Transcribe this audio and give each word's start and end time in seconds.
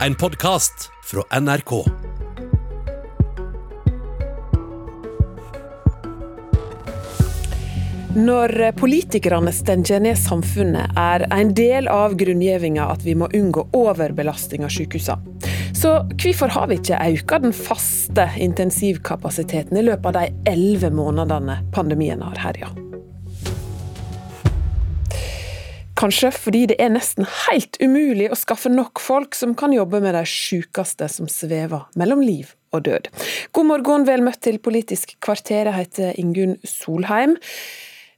En 0.00 0.14
podkast 0.14 0.90
fra 1.04 1.40
NRK. 1.40 1.70
Når 8.14 8.72
politikerne 8.74 9.52
stenger 9.54 10.02
ned 10.02 10.18
samfunnet, 10.18 10.90
er 10.98 11.26
en 11.30 11.54
del 11.54 11.86
av 11.86 12.18
grunngjevinga 12.18 12.88
at 12.90 13.06
vi 13.06 13.14
må 13.14 13.30
unngå 13.30 13.68
overbelasting 13.70 14.66
av 14.66 14.74
sykehusene. 14.74 15.38
Så 15.78 15.94
hvorfor 16.10 16.50
har 16.56 16.72
vi 16.72 16.80
ikke 16.80 16.98
økt 17.14 17.36
den 17.46 17.54
faste 17.54 18.26
intensivkapasiteten 18.42 19.78
i 19.78 19.86
løpet 19.86 20.10
av 20.10 20.18
de 20.18 20.54
elleve 20.56 20.90
månedene 20.90 21.60
pandemien 21.76 22.24
har 22.24 22.42
herja? 22.48 22.74
Kanskje 26.04 26.28
fordi 26.36 26.66
det 26.68 26.74
er 26.84 26.90
nesten 26.92 27.24
helt 27.46 27.78
umulig 27.80 28.26
å 28.28 28.36
skaffe 28.36 28.68
nok 28.68 29.00
folk 29.00 29.32
som 29.32 29.54
kan 29.56 29.72
jobbe 29.72 30.02
med 30.04 30.12
de 30.12 30.20
sykeste 30.28 31.06
som 31.08 31.30
svever 31.32 31.86
mellom 31.96 32.20
liv 32.20 32.50
og 32.76 32.82
død. 32.84 33.08
God 33.56 33.68
morgen, 33.70 34.04
vel 34.04 34.20
møtt 34.26 34.42
til 34.44 34.58
Politisk 34.60 35.14
kvarter. 35.24 35.70
Jeg 35.70 35.78
heter 35.78 36.18
Ingunn 36.20 36.58
Solheim. 36.68 37.38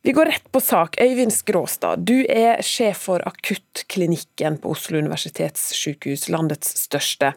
Vi 0.03 0.17
går 0.19 0.33
rett 0.33 0.51
på 0.51 0.59
sak. 0.59 0.99
Øyvind 0.99 1.31
Skråstad, 1.31 2.03
du 2.11 2.25
er 2.27 2.59
sjef 2.67 3.05
for 3.07 3.23
akuttklinikken 3.23 4.59
på 4.65 4.75
Oslo 4.75 4.99
universitetssykehus, 5.07 6.27
landets 6.35 6.75
største. 6.89 7.37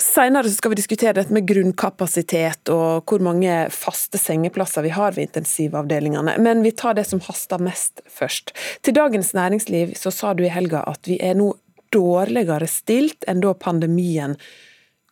Senere 0.00 0.50
skal 0.50 0.72
vi 0.72 0.80
diskutere 0.80 1.14
dette 1.14 1.32
med 1.34 1.46
grunnkapasitet 1.46 2.70
og 2.74 3.06
hvor 3.06 3.22
mange 3.22 3.52
faste 3.70 4.18
sengeplasser 4.18 4.82
vi 4.82 4.90
har 4.90 5.14
ved 5.14 5.28
intensivavdelingene, 5.28 6.34
men 6.42 6.64
vi 6.66 6.72
tar 6.74 6.96
det 6.98 7.06
som 7.06 7.22
haster 7.22 7.62
mest 7.62 8.02
først. 8.10 8.50
Til 8.82 8.96
Dagens 8.96 9.30
Næringsliv 9.38 9.94
så 9.98 10.10
sa 10.10 10.34
du 10.34 10.42
i 10.42 10.50
helga 10.50 10.82
at 10.90 11.06
vi 11.06 11.20
er 11.22 11.38
nå 11.38 11.52
dårligere 11.94 12.66
stilt 12.66 13.22
enn 13.30 13.44
da 13.44 13.54
pandemien 13.54 14.34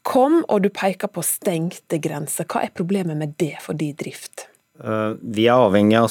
kom, 0.03 0.41
og 0.51 0.65
du 0.65 0.71
peker 0.75 1.13
på 1.15 1.23
stengte 1.23 2.01
grenser. 2.03 2.49
Hva 2.51 2.65
er 2.67 2.75
problemet 2.75 3.21
med 3.21 3.37
det 3.39 3.55
for 3.63 3.79
din 3.79 3.95
drift? 3.95 4.49
Eh, 4.83 5.15
vi 5.23 5.47
er 5.47 5.63
avhengig 5.63 6.01
av 6.01 6.11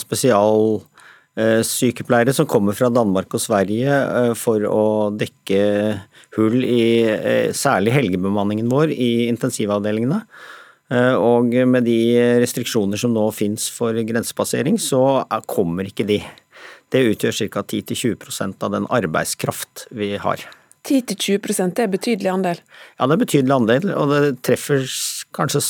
spesialsykepleiere 1.42 2.34
som 2.34 2.48
kommer 2.50 2.76
fra 2.78 2.90
Danmark 2.94 3.34
og 3.34 3.42
Sverige 3.42 3.90
eh, 3.90 4.34
for 4.38 4.64
å 4.68 4.84
dekke 5.16 5.62
hull 6.38 6.64
i 6.64 7.04
eh, 7.10 7.52
særlig 7.54 7.96
helgebemanningen 7.96 8.70
vår 8.72 8.94
i 8.94 9.28
intensivavdelingene. 9.32 10.24
Og 10.92 11.54
med 11.72 11.86
de 11.88 12.20
restriksjoner 12.44 13.00
som 13.00 13.14
nå 13.16 13.22
finnes 13.32 13.70
for 13.72 13.96
grensepassering, 13.96 14.76
så 14.76 15.24
kommer 15.48 15.88
ikke 15.88 16.04
de. 16.04 16.18
Det 16.92 17.06
utgjør 17.14 17.38
ca. 17.54 17.64
10-20% 17.64 18.66
av 18.68 18.74
den 18.76 18.90
arbeidskraft 18.92 19.86
vi 19.96 20.18
har. 20.20 20.44
10-20% 20.84 21.78
det 21.78 21.86
er 21.86 21.94
betydelig 21.94 22.32
andel? 22.34 22.62
Ja, 22.98 23.08
det 23.08 23.16
er 23.16 23.24
betydelig 23.24 23.56
andel, 23.56 23.88
og 23.94 24.12
det 24.12 24.22
treffer 24.46 24.84
kanskje 25.36 25.62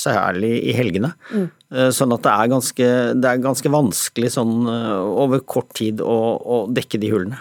særlig 0.00 0.52
i 0.70 0.74
helgene. 0.76 1.12
Mm. 1.30 1.48
Sånn 1.94 2.14
at 2.16 2.24
det 2.24 2.32
er, 2.32 2.50
ganske, 2.50 2.88
det 3.14 3.30
er 3.30 3.42
ganske 3.44 3.70
vanskelig 3.70 4.32
sånn 4.34 4.66
eh, 4.66 5.06
over 5.22 5.44
kort 5.46 5.70
tid 5.78 6.02
å, 6.02 6.18
å, 6.40 6.60
dekke 6.72 6.98
de 6.98 7.12
hullene. 7.12 7.38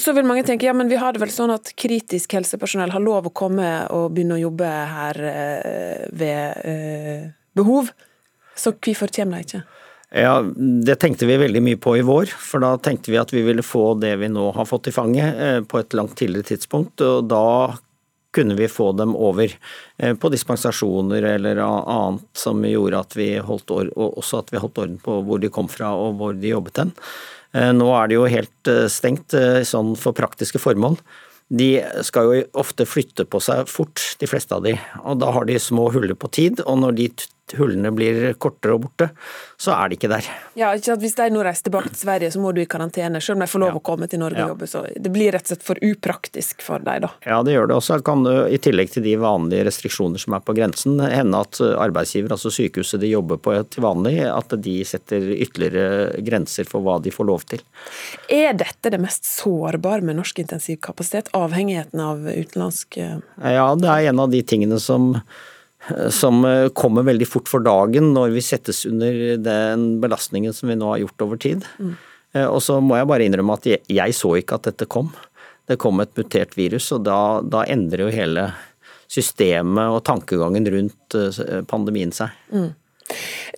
Så 0.00 0.12
vil 0.16 0.26
mange 0.26 0.44
tenke 0.46 0.66
ja, 0.66 0.74
men 0.76 0.90
vi 0.90 0.98
har 1.00 1.14
det 1.14 1.22
vel 1.22 1.32
sånn 1.32 1.52
at 1.54 1.70
kritisk 1.78 2.34
helsepersonell 2.36 2.94
har 2.94 3.04
lov 3.04 3.28
å 3.28 3.34
komme 3.36 3.68
og 3.94 4.10
begynne 4.16 4.38
å 4.38 4.44
jobbe 4.46 4.72
her 4.96 5.22
eh, 5.30 6.04
ved 6.16 6.66
eh, 6.66 7.24
behov. 7.56 7.92
Så 8.56 8.72
hvorfor 8.72 9.12
kommer 9.12 9.42
de 9.42 9.50
ikke? 9.50 9.64
Ja, 10.16 10.38
Det 10.40 10.96
tenkte 11.02 11.26
vi 11.28 11.36
veldig 11.36 11.60
mye 11.66 11.78
på 11.82 11.96
i 11.98 12.04
vår, 12.06 12.30
for 12.30 12.62
da 12.62 12.76
tenkte 12.80 13.12
vi 13.12 13.18
at 13.20 13.32
vi 13.34 13.42
ville 13.44 13.64
få 13.66 13.90
det 14.00 14.14
vi 14.22 14.30
nå 14.32 14.48
har 14.56 14.68
fått 14.68 14.88
i 14.88 14.94
fanget 14.94 15.66
på 15.68 15.80
et 15.82 15.96
langt 15.98 16.14
tidligere 16.16 16.54
tidspunkt. 16.54 17.02
og 17.04 17.26
Da 17.28 17.42
kunne 18.36 18.56
vi 18.58 18.68
få 18.68 18.90
dem 18.98 19.14
over 19.16 19.48
eh, 19.98 20.14
på 20.14 20.30
dispensasjoner 20.32 21.24
eller 21.34 21.60
annet 21.64 22.26
som 22.36 22.64
gjorde 22.64 23.00
at 23.00 23.16
vi 23.16 23.30
holdt, 23.42 23.72
også 23.96 24.42
at 24.42 24.52
vi 24.52 24.60
holdt 24.62 24.82
orden 24.82 24.98
på 25.02 25.20
hvor 25.26 25.40
de 25.42 25.52
kom 25.52 25.70
fra 25.72 25.94
og 25.96 26.18
hvor 26.20 26.36
de 26.36 26.52
jobbet 26.52 26.82
hen. 26.82 26.92
Eh, 27.56 27.72
nå 27.76 27.88
er 27.96 28.10
det 28.10 28.18
jo 28.18 28.28
helt 28.30 28.72
eh, 28.72 28.84
stengt 28.92 29.36
sånn 29.68 29.94
for 30.00 30.16
praktiske 30.16 30.60
formål. 30.62 30.98
De 31.46 31.70
skal 32.02 32.26
jo 32.26 32.44
ofte 32.58 32.84
flytte 32.88 33.24
på 33.30 33.38
seg 33.44 33.68
fort, 33.70 34.02
de 34.18 34.26
fleste 34.26 34.56
av 34.56 34.64
de, 34.66 34.74
og 35.04 35.20
da 35.22 35.30
har 35.30 35.46
de 35.46 35.60
små 35.62 35.88
huller 35.94 36.18
på 36.18 36.30
tid. 36.34 36.62
Og 36.66 36.80
når 36.82 36.96
de 36.98 37.10
hullene 37.54 37.92
blir 37.94 38.32
kortere 38.42 38.74
og 38.74 38.86
borte, 38.86 39.10
så 39.60 39.74
er 39.76 39.90
de 39.90 39.98
ikke 39.98 40.10
der. 40.10 40.26
Ja, 40.58 40.72
ikke 40.74 40.96
at 40.96 41.02
Hvis 41.02 41.14
de 41.18 41.28
nå 41.30 41.44
reiser 41.46 41.68
tilbake 41.68 41.92
til 41.92 42.00
Sverige, 42.02 42.30
så 42.34 42.42
må 42.42 42.52
du 42.52 42.60
i 42.62 42.68
karantene, 42.70 43.20
selv 43.22 43.38
om 43.38 43.44
de 43.44 43.50
får 43.50 43.62
lov 43.62 43.70
ja. 43.74 43.78
å 43.78 43.84
komme 43.86 44.08
til 44.10 44.22
Norge 44.22 44.42
og 44.42 44.54
jobbe. 44.54 44.68
så 44.70 44.82
Det 44.90 45.12
blir 45.14 45.32
rett 45.34 45.46
og 45.46 45.52
slett 45.54 45.66
for 45.66 45.80
upraktisk 45.84 46.64
for 46.66 46.82
deg, 46.82 47.04
da. 47.06 47.12
Ja, 47.26 47.40
det 47.46 47.54
gjør 47.54 47.70
det 47.70 47.78
også. 47.78 48.00
Kan 48.06 48.26
I 48.26 48.60
tillegg 48.62 48.92
til 48.94 49.06
de 49.06 49.16
vanlige 49.20 49.66
restriksjoner 49.68 50.22
som 50.22 50.36
er 50.36 50.44
på 50.46 50.56
grensen, 50.56 50.98
hende 51.00 51.42
at 51.46 51.60
arbeidsgiver, 51.62 52.34
altså 52.36 52.52
sykehuset 52.54 53.02
de 53.02 53.12
jobber 53.12 53.40
på 53.42 53.56
til 53.70 53.86
vanlig, 53.86 54.16
at 54.26 54.56
de 54.62 54.76
setter 54.86 55.30
ytterligere 55.36 56.22
grenser 56.26 56.68
for 56.68 56.84
hva 56.84 56.98
de 57.02 57.14
får 57.14 57.30
lov 57.30 57.46
til. 57.50 57.64
Er 58.32 58.56
dette 58.58 58.92
det 58.92 59.00
mest 59.02 59.28
sårbare 59.28 60.04
med 60.06 60.18
norsk 60.18 60.42
intensivkapasitet, 60.42 61.32
avhengigheten 61.36 62.02
av 62.02 62.24
utenlandsk 62.26 62.98
Ja, 62.98 63.68
det 63.78 63.90
er 63.90 64.10
en 64.10 64.22
av 64.22 64.32
de 64.32 64.40
tingene 64.46 64.78
som 64.82 65.12
som 66.10 66.44
eh, 66.44 66.68
kommer 66.74 67.06
veldig 67.06 67.28
fort 67.28 67.50
for 67.50 67.64
dagen 67.64 68.12
når 68.16 68.34
vi 68.34 68.44
settes 68.44 68.84
under 68.88 69.36
den 69.40 69.88
belastningen 70.02 70.54
som 70.56 70.70
vi 70.70 70.78
nå 70.78 70.92
har 70.92 71.02
gjort 71.04 71.26
over 71.26 71.40
tid. 71.42 71.66
Mm. 71.78 71.96
Eh, 72.36 72.46
og 72.46 72.60
så 72.64 72.78
må 72.82 72.98
jeg 72.98 73.08
bare 73.10 73.26
innrømme 73.26 73.58
at 73.58 73.68
jeg, 73.70 73.82
jeg, 73.92 74.16
så 74.16 74.34
ikke 74.40 74.58
at 74.58 74.70
dette 74.70 74.88
kom. 74.90 75.12
Det 75.66 75.78
kom 75.82 76.00
et 76.02 76.14
mutert 76.18 76.54
virus, 76.58 76.92
og 76.94 77.06
da, 77.06 77.20
da 77.42 77.64
endrer 77.70 78.06
jo 78.06 78.14
hele 78.14 78.50
systemet 79.10 79.94
og 79.94 80.02
tankegangen 80.06 80.66
rundt 80.74 81.16
eh, 81.18 81.62
pandemien 81.70 82.14
seg. 82.14 82.34
Mm. 82.50 82.72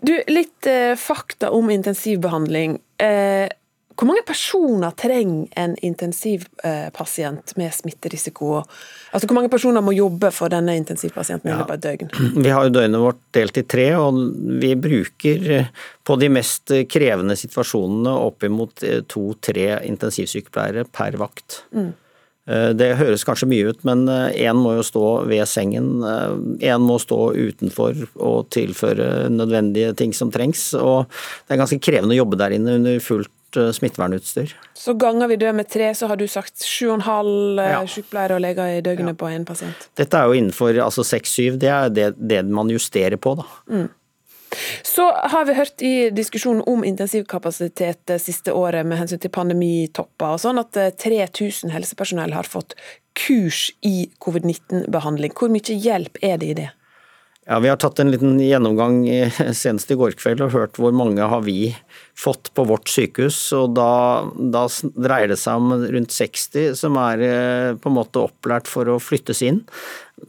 Du, 0.04 0.12
litt 0.28 0.68
eh, 0.68 0.94
fakta 1.00 1.50
om 1.56 1.70
intensivbehandling. 1.72 2.78
Eh, 3.00 3.48
hvor 3.98 4.06
mange 4.06 4.22
personer 4.22 4.94
trenger 4.94 5.48
en 5.58 5.72
intensivpasient 5.82 7.56
med 7.58 7.74
smitterisiko? 7.74 8.60
Altså 9.10 9.26
Hvor 9.26 9.34
mange 9.40 9.50
personer 9.50 9.82
må 9.82 9.94
jobbe 9.96 10.30
for 10.34 10.52
denne 10.52 10.76
intensivpasienten 10.78 11.50
i 11.50 11.56
løpet 11.56 11.72
av 11.72 11.78
et 11.80 11.86
døgn? 11.86 12.12
Vi 12.44 12.52
har 12.54 12.68
jo 12.68 12.74
døgnet 12.76 13.02
vårt 13.02 13.22
delt 13.34 13.58
i 13.58 13.64
tre, 13.66 13.88
og 13.98 14.20
vi 14.62 14.74
bruker 14.78 15.48
eh, 15.56 15.70
på 16.06 16.16
de 16.20 16.28
mest 16.30 16.70
krevende 16.90 17.34
situasjonene 17.38 18.12
oppimot 18.28 18.84
eh, 18.86 19.00
to-tre 19.10 19.80
intensivsykepleiere 19.88 20.84
per 20.94 21.18
vakt. 21.18 21.62
Mm. 21.74 21.88
Eh, 22.48 22.68
det 22.78 22.92
høres 23.00 23.26
kanskje 23.26 23.48
mye 23.50 23.72
ut, 23.72 23.82
men 23.88 24.04
én 24.06 24.60
må 24.62 24.76
jo 24.76 24.84
stå 24.86 25.06
ved 25.30 25.42
sengen. 25.50 25.90
Én 26.62 26.86
må 26.86 27.00
stå 27.02 27.18
utenfor 27.34 28.04
og 28.14 28.46
tilføre 28.54 29.26
nødvendige 29.32 29.96
ting 29.98 30.14
som 30.14 30.30
trengs. 30.34 30.70
Og 30.78 31.10
det 31.48 31.56
er 31.56 31.62
ganske 31.64 31.80
krevende 31.82 32.14
å 32.14 32.20
jobbe 32.22 32.38
der 32.38 32.54
inne 32.60 32.78
under 32.78 33.02
fullt 33.02 33.32
Eh, 33.56 33.70
smittevernutstyr. 33.72 34.56
Så 34.74 34.94
ganger 34.94 35.28
vi 35.28 35.36
det 35.36 35.52
med 35.52 35.68
tre, 35.68 35.94
så 35.94 36.06
har 36.06 36.16
du 36.16 36.26
sagt 36.28 36.64
sju 36.64 36.90
og 36.90 36.98
en 36.98 37.04
halv 37.06 37.60
eh, 37.62 37.70
ja. 37.72 37.78
sykepleiere 37.88 38.36
og 38.36 38.42
leger 38.44 38.74
i 38.76 38.82
døgnet 38.84 39.14
ja. 39.14 39.16
på 39.16 39.30
én 39.32 39.46
pasient? 39.48 39.86
Dette 39.96 40.20
er 40.20 40.28
jo 40.28 40.36
innenfor 40.36 40.76
altså 40.84 41.04
seks-syv, 41.06 41.56
det 41.62 41.70
er 41.72 41.88
det, 41.88 42.10
det, 42.20 42.42
man 42.44 42.68
justerer 42.68 43.16
på, 43.16 43.38
da. 43.40 43.46
Mm. 43.72 43.88
Så 44.84 45.06
har 45.32 45.48
vi 45.48 45.56
hørt 45.56 45.82
i 45.84 45.94
diskusjonen 46.12 46.60
om 46.68 46.84
intensivkapasitet 46.84 48.02
det 48.08 48.18
siste 48.20 48.52
året 48.52 48.84
med 48.88 49.00
hensyn 49.00 49.20
til 49.20 49.32
pandemitopper 49.32 50.36
og 50.36 50.42
sånn, 50.44 50.60
at 50.60 50.76
3000 51.00 51.70
eh, 51.70 51.76
helsepersonell 51.78 52.36
har 52.36 52.48
fått 52.48 52.76
kurs 53.16 53.70
i 53.80 54.10
covid-19-behandling. 54.20 55.32
Hvor 55.32 55.48
mye 55.52 55.80
hjelp 55.88 56.20
er 56.20 56.36
det 56.36 56.52
i 56.52 56.58
det? 56.60 56.68
Ja, 57.48 57.58
Vi 57.58 57.68
har 57.68 57.78
tatt 57.80 57.98
en 57.98 58.10
liten 58.12 58.34
gjennomgang 58.40 59.06
senest 59.56 59.90
i 59.90 59.96
går 59.96 60.18
kveld 60.20 60.42
og 60.44 60.52
hørt 60.52 60.76
hvor 60.76 60.92
mange 60.92 61.24
har 61.24 61.40
vi 61.46 61.70
fått 62.18 62.50
på 62.52 62.66
vårt 62.68 62.90
sykehus. 62.92 63.38
og 63.56 63.72
Da, 63.78 63.92
da 64.36 64.66
dreier 64.92 65.32
det 65.32 65.38
seg 65.40 65.56
om 65.56 65.72
rundt 65.80 66.12
60 66.12 66.76
som 66.76 66.98
er 67.00 67.24
eh, 67.24 67.70
på 67.80 67.88
en 67.88 67.96
måte 67.96 68.26
opplært 68.26 68.68
for 68.68 68.90
å 68.92 68.98
flyttes 69.00 69.40
inn. 69.46 69.62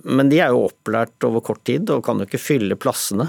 Men 0.07 0.31
de 0.31 0.39
er 0.39 0.55
jo 0.55 0.69
opplært 0.69 1.27
over 1.27 1.43
kort 1.43 1.65
tid 1.67 1.91
og 1.91 2.05
kan 2.07 2.23
jo 2.23 2.29
ikke 2.29 2.39
fylle 2.39 2.79
plassene. 2.79 3.27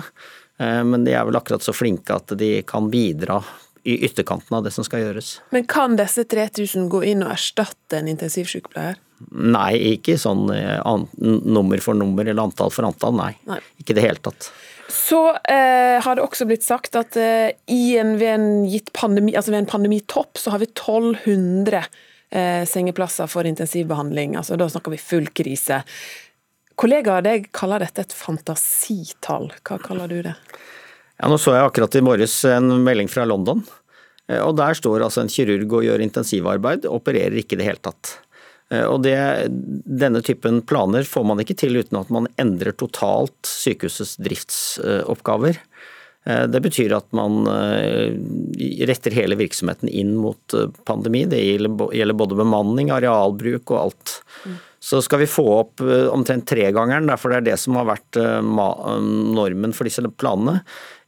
Eh, 0.63 0.85
men 0.87 1.09
de 1.09 1.19
er 1.19 1.27
vel 1.27 1.41
akkurat 1.41 1.67
så 1.67 1.75
flinke 1.75 2.15
at 2.15 2.39
de 2.39 2.61
kan 2.63 2.93
bidra 2.95 3.41
i 3.83 3.99
ytterkanten 4.07 4.55
av 4.55 4.69
det 4.69 4.71
som 4.77 4.87
skal 4.87 5.03
gjøres. 5.03 5.41
Men 5.51 5.67
kan 5.67 5.99
disse 5.99 6.23
3000 6.31 6.87
gå 6.95 7.03
inn 7.11 7.27
og 7.27 7.35
erstatte 7.35 7.99
en 7.99 8.15
intensivsykepleier? 8.15 9.01
Nei, 9.31 9.75
ikke 9.95 10.17
sånn 10.21 10.49
an, 10.51 11.07
nummer 11.21 11.83
for 11.85 11.99
nummer 11.99 12.25
eller 12.25 12.43
antall 12.49 12.73
for 12.73 12.89
antall, 12.89 13.13
nei. 13.19 13.35
nei. 13.49 13.59
Ikke 13.83 13.95
i 13.95 13.99
det 13.99 14.07
hele 14.07 14.23
tatt. 14.25 14.49
Så 14.91 15.21
eh, 15.45 16.01
har 16.03 16.17
det 16.17 16.25
også 16.25 16.47
blitt 16.51 16.65
sagt 16.67 16.97
at 16.99 17.17
eh, 17.21 17.53
en, 17.71 18.17
ved, 18.19 18.31
en 18.33 18.87
pandemi, 18.97 19.37
altså 19.39 19.53
ved 19.55 19.63
en 19.63 19.71
pandemitopp 19.71 20.41
så 20.41 20.55
har 20.55 20.63
vi 20.63 20.71
1200 20.73 21.85
eh, 22.31 22.65
sengeplasser 22.67 23.31
for 23.31 23.47
intensivbehandling. 23.47 24.35
Altså, 24.41 24.59
da 24.59 24.67
snakker 24.71 24.95
vi 24.95 25.03
full 25.03 25.31
krise. 25.37 25.83
Kollegaer 26.81 27.23
deg 27.27 27.51
kaller 27.55 27.85
dette 27.85 28.07
et 28.07 28.17
fantasitall. 28.17 29.51
Hva 29.63 29.79
kaller 29.85 30.11
du 30.11 30.23
det? 30.27 30.35
Ja, 31.21 31.29
nå 31.29 31.37
så 31.39 31.55
jeg 31.55 31.69
akkurat 31.69 31.99
i 31.99 32.03
morges 32.05 32.39
en 32.49 32.81
melding 32.83 33.11
fra 33.13 33.27
London. 33.29 33.63
Eh, 34.27 34.41
og 34.41 34.57
Der 34.59 34.75
står 34.75 35.07
altså 35.07 35.23
en 35.23 35.31
kirurg 35.31 35.79
og 35.79 35.87
gjør 35.87 36.03
intensivarbeid, 36.07 36.89
opererer 36.91 37.39
ikke 37.43 37.59
i 37.59 37.63
det 37.63 37.71
hele 37.71 37.85
tatt. 37.85 38.17
Og 38.71 39.01
det, 39.03 39.17
Denne 39.51 40.21
typen 40.23 40.61
planer 40.63 41.07
får 41.09 41.25
man 41.27 41.43
ikke 41.43 41.57
til 41.59 41.81
uten 41.81 41.99
at 41.99 42.13
man 42.15 42.29
endrer 42.39 42.77
totalt 42.79 43.49
sykehusets 43.49 44.15
driftsoppgaver. 44.23 45.59
Det 46.23 46.61
betyr 46.63 46.93
at 46.95 47.09
man 47.17 47.49
retter 48.87 49.17
hele 49.17 49.35
virksomheten 49.41 49.91
inn 49.91 50.13
mot 50.21 50.55
pandemi. 50.87 51.25
Det 51.27 51.41
gjelder 51.41 52.19
både 52.21 52.39
bemanning, 52.39 52.93
arealbruk 52.95 53.73
og 53.75 53.81
alt. 53.81 54.15
Så 54.79 55.03
skal 55.03 55.25
vi 55.25 55.31
få 55.33 55.49
opp 55.57 55.83
omtrent 56.13 56.47
tregangeren, 56.47 57.11
derfor 57.11 57.35
det 57.35 57.41
er 57.41 57.49
det 57.51 57.59
som 57.65 57.81
har 57.81 57.91
vært 57.91 58.21
normen 58.21 59.75
for 59.75 59.91
disse 59.91 60.05
planene 60.15 60.61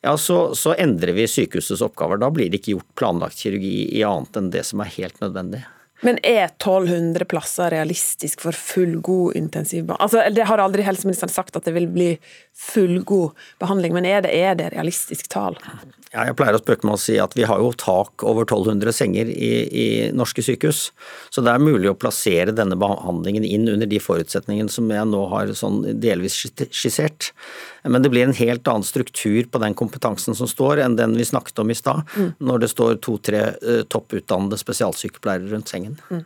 ja, 0.02 0.16
så, 0.18 0.54
så, 0.54 0.74
endrer 0.74 1.14
vi 1.14 1.28
sykehusets 1.30 1.82
oppgaver. 1.82 2.18
Da 2.18 2.30
blir 2.34 2.50
det 2.50 2.58
ikke 2.58 2.74
gjort 2.74 2.94
planlagt 2.98 3.38
kirurgi 3.38 3.86
i 3.94 4.02
annet 4.06 4.38
enn 4.38 4.50
det 4.50 4.64
som 4.66 4.82
er 4.82 4.90
helt 4.96 5.20
nødvendig. 5.22 5.62
Men 6.02 6.18
er 6.26 6.48
1200 6.50 7.24
plasser 7.30 7.70
realistisk 7.70 8.42
for 8.42 8.56
fullgod 8.58 9.36
intensivbehandling? 9.38 10.02
Altså, 10.02 10.24
det 10.34 10.46
har 10.48 10.62
aldri 10.62 10.82
helseministeren 10.86 11.30
sagt 11.30 11.56
at 11.58 11.68
det 11.68 11.74
vil 11.76 11.86
bli 11.90 12.08
fullgod 12.58 13.38
behandling, 13.62 13.94
men 13.94 14.08
er 14.10 14.24
det, 14.26 14.32
er 14.34 14.58
det 14.58 14.72
realistisk 14.74 15.30
tall? 15.30 15.58
Ja, 16.12 16.26
jeg 16.28 16.36
pleier 16.36 16.58
å 16.58 16.60
spøke 16.60 16.84
med 16.84 16.98
å 16.98 17.00
si 17.00 17.14
at 17.22 17.36
vi 17.38 17.46
har 17.48 17.62
jo 17.62 17.70
tak 17.78 18.24
over 18.26 18.44
1200 18.44 18.92
senger 18.92 19.30
i, 19.32 19.52
i, 19.64 19.86
norske 20.12 20.44
sykehus. 20.44 20.90
Så 21.32 21.44
det 21.44 21.54
er 21.54 21.62
mulig 21.62 21.88
å 21.88 21.96
plassere 21.96 22.52
denne 22.52 22.76
behandlingen 22.76 23.46
inn 23.48 23.70
under 23.70 23.88
de 23.88 24.02
forutsetningene 24.02 24.72
som 24.72 24.90
jeg 24.92 25.08
nå 25.08 25.22
har 25.32 25.54
sånn 25.56 25.84
delvis 26.02 26.36
skissert. 26.42 27.30
Men 27.82 28.02
det 28.02 28.12
blir 28.12 28.26
en 28.28 28.36
helt 28.36 28.68
annen 28.68 28.86
struktur 28.86 29.48
på 29.50 29.58
den 29.62 29.74
kompetansen 29.74 30.36
som 30.38 30.48
står, 30.50 30.84
enn 30.84 30.96
den 30.98 31.16
vi 31.18 31.26
snakket 31.26 31.58
om 31.58 31.72
i 31.72 31.76
stad, 31.78 32.04
mm. 32.14 32.28
når 32.38 32.62
det 32.62 32.70
står 32.70 33.00
to-tre 33.02 33.42
uh, 33.58 33.82
topputdannede 33.90 34.58
spesialsykepleiere 34.60 35.50
rundt 35.50 35.72
sengen. 35.72 35.98
Mm. 36.10 36.22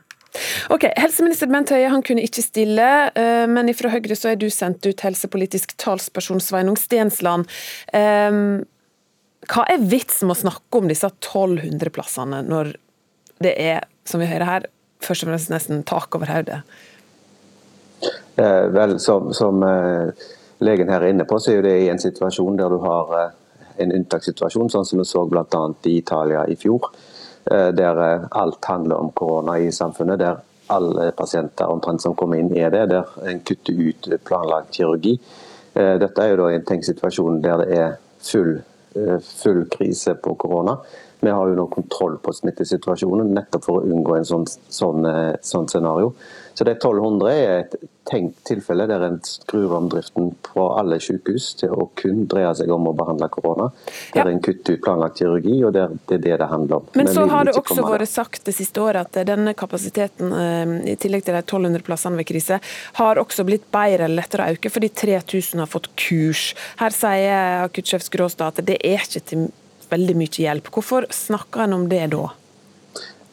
Ok, 0.68 0.84
Helseminister 1.00 1.48
Bent 1.48 1.70
Høie 1.72 1.88
han 1.88 2.04
kunne 2.04 2.24
ikke 2.26 2.44
stille, 2.44 2.88
eh, 3.16 3.46
men 3.48 3.72
fra 3.76 3.88
Høyre 3.92 4.16
så 4.18 4.34
er 4.34 4.40
du 4.40 4.48
sendt 4.52 4.84
ut 4.84 5.04
helsepolitisk 5.04 5.72
talsperson 5.80 6.42
Sveinung 6.44 6.76
Stensland. 6.76 7.48
Um, 7.94 8.66
hva 9.48 9.64
er 9.70 9.84
vitsen 9.86 10.28
med 10.28 10.36
å 10.36 10.42
snakke 10.42 10.80
om 10.80 10.90
disse 10.90 11.08
1200 11.08 11.94
plassene, 11.94 12.42
når 12.44 12.74
det 13.44 13.54
er, 13.62 13.86
som 14.08 14.20
vi 14.20 14.28
hører 14.28 14.48
her, 14.48 14.68
først 15.04 15.24
og 15.24 15.30
fremst 15.30 15.52
nesten 15.52 15.84
tak 15.88 16.14
over 16.18 16.32
hodet? 16.32 16.62
Eh, 18.36 18.64
vel, 18.74 18.98
som, 19.00 19.30
som 19.36 19.62
eh, 19.64 20.26
legen 20.58 20.88
her 20.88 21.02
er 21.02 21.12
inne 21.12 21.26
på, 21.28 21.38
så 21.38 21.56
er 21.56 21.62
det 21.66 21.74
i 21.82 21.90
en 21.92 22.00
situasjon 22.00 22.56
der 22.58 22.72
du 22.72 22.78
har 22.84 23.14
eh, 23.18 23.34
en 23.84 23.92
unntakssituasjon, 23.92 24.70
sånn 24.72 24.86
som 24.88 25.00
vi 25.02 25.06
så 25.08 25.24
bl.a. 25.28 25.62
i 25.84 25.96
Italia 25.98 26.46
i 26.48 26.56
fjor. 26.60 26.88
Eh, 27.44 27.70
der 27.76 28.02
eh, 28.04 28.28
alt 28.40 28.64
handler 28.64 29.02
om 29.02 29.10
korona 29.16 29.58
i 29.60 29.72
samfunnet. 29.72 30.20
Der 30.22 30.40
alle 30.72 31.10
pasienter 31.14 31.70
omtrent 31.70 32.02
som 32.02 32.16
kommer 32.18 32.40
inn 32.40 32.54
er 32.56 32.72
det. 32.74 32.86
Der 32.94 33.12
en 33.30 33.42
kutter 33.46 33.76
ut 33.76 34.08
planlagt 34.24 34.74
kirurgi. 34.74 35.18
Dette 35.76 36.24
er 36.24 36.30
jo 36.32 36.38
da 36.40 36.46
en 36.56 36.62
tenkt 36.64 36.86
situasjon 36.88 37.42
der 37.44 37.60
det 37.60 37.66
er 37.76 37.90
full 38.24 38.54
full 39.20 39.66
krise 39.68 40.14
på 40.24 40.32
korona. 40.40 40.78
Vi 41.26 41.34
har 41.34 41.48
jo 41.50 41.58
nå 41.58 41.66
kontroll 41.72 42.20
på 42.22 42.30
smittesituasjonen, 42.38 43.32
nettopp 43.34 43.64
for 43.66 43.80
å 43.80 43.86
unngå 43.90 44.14
en 44.14 44.26
sånn, 44.28 44.44
sånn, 44.46 45.06
eh, 45.10 45.32
sånn 45.42 45.66
scenario. 45.66 46.12
Så 46.54 46.64
det 46.64 46.78
1200 46.78 47.32
er 47.34 47.58
et 47.64 47.74
tenkt 48.06 48.38
tilfelle 48.46 48.86
der 48.86 49.02
en 49.02 49.18
skrur 49.26 49.74
om 49.76 49.88
driften 49.90 50.30
på 50.46 50.68
alle 50.78 51.00
sykehus 51.02 51.48
til 51.60 51.74
å 51.74 51.88
kun 51.98 52.22
dreie 52.30 52.52
seg 52.56 52.70
om 52.72 52.86
å 52.88 52.94
behandle 52.96 53.28
korona. 53.34 53.66
Der 54.14 54.22
ja. 54.22 54.30
en 54.30 54.40
kutter 54.44 54.78
ut 54.78 54.84
planlagt 54.86 55.18
kirurgi, 55.20 55.58
og 55.66 55.74
det 55.74 55.82
er 55.84 56.22
det 56.22 56.38
det 56.38 56.48
handler 56.48 56.78
om. 56.78 56.88
Men, 56.94 57.10
Men 57.10 57.12
så 57.18 57.26
har 57.32 57.50
det 57.50 57.56
også 57.58 57.84
vært 57.84 58.08
sagt 58.12 58.46
det 58.46 58.54
siste 58.56 58.86
året 58.86 59.10
at 59.10 59.28
denne 59.28 59.52
kapasiteten, 59.58 60.32
eh, 60.32 60.94
i 60.94 60.96
tillegg 61.02 61.26
til 61.26 61.34
de 61.36 61.42
1200 61.42 61.84
plassene 61.90 62.22
ved 62.22 62.30
krise, 62.30 62.62
har 63.02 63.20
også 63.20 63.44
blitt 63.50 63.66
bedre 63.74 64.06
eller 64.06 64.22
lettere 64.22 64.46
å 64.46 64.56
øke 64.56 64.72
fordi 64.72 64.94
3000 65.02 65.66
har 65.66 65.74
fått 65.74 65.90
kurs. 65.98 66.48
Her 66.80 66.94
sier 66.94 67.66
akuttsjef 67.66 68.06
Skråstad 68.06 68.54
at 68.54 68.64
det 68.70 68.78
er 68.86 69.02
ikke 69.02 69.26
til 69.26 69.48
veldig 69.90 70.16
mye 70.18 70.42
hjelp. 70.46 70.70
Hvorfor 70.72 71.06
snakker 71.14 71.64
en 71.64 71.76
om 71.78 71.88
det 71.90 72.04
da? 72.14 72.24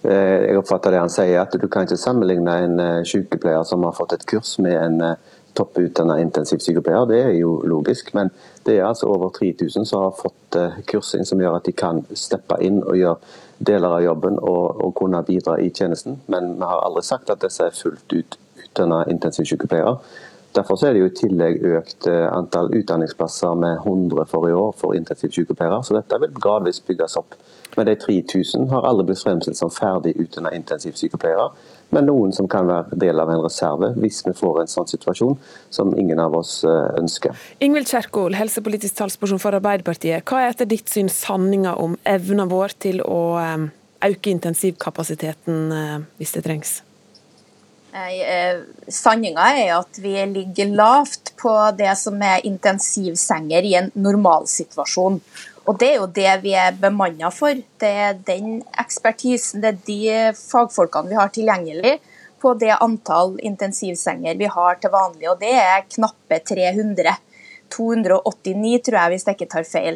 Eh, 0.03 0.49
jeg 0.49 0.57
oppfatter 0.59 0.91
det 0.91 1.03
han 1.03 1.13
sier, 1.13 1.37
at 1.41 1.55
du 1.55 1.69
kan 1.71 1.87
ikke 1.87 1.99
sammenligne 1.99 2.57
en 2.65 2.81
eh, 2.83 3.05
sykepleier 3.07 3.63
som 3.67 3.85
har 3.87 3.95
fått 3.95 4.17
et 4.17 4.25
kurs 4.27 4.57
med 4.63 4.75
en 4.75 4.99
eh, 5.07 5.31
topputdannet 5.55 6.23
intensivsykepleier. 6.25 7.07
Det 7.07 7.21
er 7.23 7.33
jo 7.37 7.55
logisk, 7.69 8.11
men 8.17 8.33
det 8.65 8.77
er 8.77 8.87
altså 8.89 9.07
over 9.13 9.31
3000 9.35 9.87
som 9.87 10.07
har 10.07 10.15
fått 10.17 10.57
kursing 10.89 11.25
som 11.29 11.41
gjør 11.41 11.59
at 11.59 11.67
de 11.69 11.73
kan 11.77 12.01
steppe 12.17 12.57
inn 12.65 12.79
og 12.81 12.97
gjøre 12.97 13.39
deler 13.63 13.99
av 13.99 14.03
jobben 14.03 14.39
og, 14.41 14.81
og 14.81 14.95
kunne 14.97 15.21
bidra 15.27 15.59
i 15.61 15.69
tjenesten. 15.69 16.17
Men 16.27 16.55
vi 16.57 16.67
har 16.67 16.81
aldri 16.81 17.03
sagt 17.05 17.29
at 17.29 17.43
disse 17.45 17.69
er 17.69 17.77
fullt 17.77 18.17
ut 18.17 18.39
utdannet 18.63 19.11
intensivsykepleiere. 19.13 19.97
Derfor 20.53 20.77
er 20.85 20.93
det 20.93 21.01
jo 21.01 21.09
i 21.09 21.15
tillegg 21.17 21.63
økt 21.65 22.05
eh, 22.09 22.27
antall 22.29 22.69
utdanningsplasser 22.77 23.55
med 23.57 23.79
100 23.81 24.27
for 24.29 24.45
i 24.45 24.53
år 24.53 24.75
for 24.77 24.93
intensivsykepleiere. 24.93 25.79
Så 25.81 25.95
dette 25.97 26.19
vil 26.21 26.35
gradvis 26.37 26.81
bygges 26.85 27.17
opp. 27.17 27.33
Men 27.73 27.89
de 27.89 27.95
3000 27.97 28.67
har 28.69 28.85
alle 28.85 29.05
blitt 29.07 29.23
fremstilt 29.23 29.57
som 29.57 29.71
ferdig 29.73 30.13
utdannet 30.21 30.53
intensivsykepleiere. 30.59 31.47
Men 31.97 32.05
noen 32.05 32.35
som 32.37 32.45
kan 32.49 32.69
være 32.69 32.99
del 33.01 33.21
av 33.21 33.33
en 33.33 33.41
reserve 33.41 33.93
hvis 33.97 34.21
vi 34.27 34.35
får 34.37 34.61
en 34.61 34.71
sånn 34.75 34.91
situasjon 34.93 35.39
som 35.73 35.97
ingen 35.97 36.21
av 36.21 36.37
oss 36.37 36.59
eh, 36.69 36.93
ønsker. 37.01 37.33
Ingvild 37.65 37.89
Kjerkol, 37.89 38.37
helsepolitisk 38.37 39.01
talsperson 39.01 39.41
for 39.41 39.57
Arbeiderpartiet. 39.57 40.21
Hva 40.29 40.43
er 40.43 40.53
etter 40.53 40.69
ditt 40.69 40.93
syn 40.93 41.09
sanninga 41.09 41.79
om 41.81 41.97
evna 42.05 42.45
vår 42.49 42.77
til 42.85 43.01
å 43.01 43.21
eh, 43.41 43.69
øke 44.05 44.35
intensivkapasiteten 44.37 45.69
hvis 46.19 46.37
det 46.37 46.45
trengs? 46.45 46.81
Eh, 47.93 48.61
Sanninga 48.89 49.51
er 49.53 49.75
at 49.75 49.99
vi 50.01 50.15
ligger 50.25 50.71
lavt 50.73 51.35
på 51.37 51.51
det 51.77 51.91
som 51.99 52.15
er 52.25 52.45
intensivsenger 52.47 53.67
i 53.69 53.75
en 53.77 53.91
normalsituasjon. 53.93 55.19
Og 55.67 55.77
Det 55.79 55.89
er 55.91 55.99
jo 56.01 56.07
det 56.07 56.31
vi 56.41 56.55
er 56.57 56.73
bemanna 56.73 57.29
for. 57.31 57.53
Det 57.53 57.91
er 58.07 58.17
den 58.17 58.63
ekspertisen, 58.81 59.61
det 59.61 59.69
er 59.69 59.85
de 59.85 60.33
fagfolkene 60.35 61.09
vi 61.09 61.19
har 61.21 61.29
tilgjengelig 61.29 61.99
på 62.41 62.55
det 62.59 62.73
antall 62.81 63.37
intensivsenger 63.39 64.35
vi 64.41 64.49
har 64.49 64.81
til 64.81 64.91
vanlig. 64.91 65.29
Og 65.29 65.39
det 65.39 65.53
er 65.53 65.85
knappe 65.87 66.41
300. 66.41 67.15
289, 67.73 68.81
tror 68.85 68.99
jeg, 68.99 69.09
hvis 69.09 69.23
jeg 69.25 69.37
ikke 69.37 69.49
tar 69.49 69.65
feil. 69.65 69.95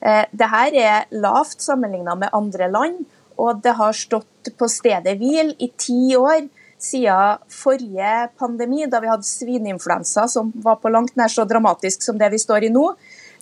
Eh, 0.00 0.24
Dette 0.32 0.62
er 0.80 1.08
lavt 1.10 1.60
sammenlignet 1.60 2.16
med 2.16 2.32
andre 2.32 2.70
land, 2.70 3.02
og 3.36 3.60
det 3.64 3.74
har 3.76 3.92
stått 3.92 4.52
på 4.56 4.68
stedet 4.68 5.18
hvil 5.20 5.52
i 5.58 5.68
ti 5.76 6.16
år 6.16 6.46
siden 6.82 7.40
forrige 7.52 8.28
pandemi, 8.38 8.86
da 8.90 9.00
vi 9.00 9.10
hadde 9.10 9.26
svineinfluensa 9.28 10.26
som 10.28 10.52
var 10.64 10.80
på 10.82 10.92
langt 10.92 11.16
nær 11.16 11.32
så 11.32 11.44
dramatisk 11.48 12.02
som 12.02 12.18
det 12.18 12.30
vi 12.32 12.40
står 12.40 12.68
i 12.68 12.72
nå. 12.74 12.86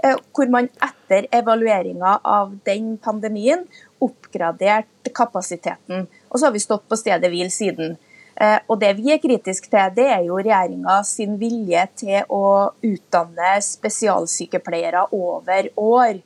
Eh, 0.04 0.14
hvor 0.34 0.50
man 0.50 0.68
etter 0.78 1.26
evalueringa 1.34 2.20
av 2.22 2.52
den 2.66 2.96
pandemien 3.02 3.64
oppgraderte 4.04 5.10
kapasiteten. 5.14 6.06
Og 6.28 6.38
så 6.38 6.46
har 6.46 6.54
vi 6.54 6.62
stått 6.62 6.86
på 6.88 6.98
stedet 6.98 7.30
hvil 7.32 7.50
siden. 7.50 7.96
Eh, 8.38 8.58
og 8.68 8.78
Det 8.78 8.92
vi 8.94 9.10
er 9.10 9.18
kritiske 9.18 9.70
til, 9.70 9.94
det 9.96 10.06
er 10.06 10.22
jo 10.28 10.38
regjeringa 10.38 11.00
sin 11.02 11.34
vilje 11.40 11.86
til 11.98 12.30
å 12.30 12.70
utdanne 12.86 13.56
spesialsykepleiere 13.66 15.08
over 15.12 15.70
år. 15.74 16.20